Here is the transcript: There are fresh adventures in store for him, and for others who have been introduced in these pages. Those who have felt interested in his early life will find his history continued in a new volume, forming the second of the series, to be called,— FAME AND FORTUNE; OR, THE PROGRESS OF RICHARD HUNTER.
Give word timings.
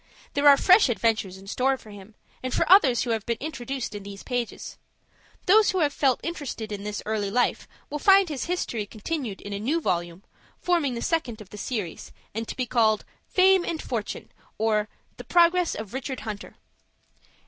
There 0.33 0.47
are 0.49 0.57
fresh 0.57 0.89
adventures 0.89 1.37
in 1.37 1.45
store 1.45 1.77
for 1.77 1.91
him, 1.91 2.15
and 2.41 2.51
for 2.51 2.67
others 2.71 3.03
who 3.03 3.11
have 3.11 3.23
been 3.23 3.37
introduced 3.39 3.93
in 3.93 4.01
these 4.01 4.23
pages. 4.23 4.79
Those 5.45 5.69
who 5.69 5.79
have 5.81 5.93
felt 5.93 6.19
interested 6.23 6.71
in 6.71 6.81
his 6.83 7.03
early 7.05 7.29
life 7.29 7.67
will 7.91 7.99
find 7.99 8.27
his 8.27 8.45
history 8.45 8.87
continued 8.87 9.41
in 9.41 9.53
a 9.53 9.59
new 9.59 9.79
volume, 9.79 10.23
forming 10.57 10.95
the 10.95 11.03
second 11.03 11.39
of 11.39 11.51
the 11.51 11.57
series, 11.59 12.11
to 12.33 12.55
be 12.55 12.65
called,— 12.65 13.05
FAME 13.27 13.63
AND 13.63 13.79
FORTUNE; 13.83 14.31
OR, 14.57 14.89
THE 15.17 15.23
PROGRESS 15.23 15.75
OF 15.75 15.93
RICHARD 15.93 16.21
HUNTER. 16.21 16.55